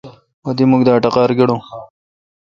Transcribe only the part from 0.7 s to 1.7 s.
دا اٹقار گڑومہ۔